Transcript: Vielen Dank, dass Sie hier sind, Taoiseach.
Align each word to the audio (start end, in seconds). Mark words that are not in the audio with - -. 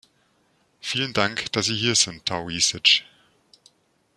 Vielen 0.79 1.13
Dank, 1.13 1.51
dass 1.51 1.67
Sie 1.67 1.75
hier 1.75 1.93
sind, 1.93 2.25
Taoiseach. 2.25 3.03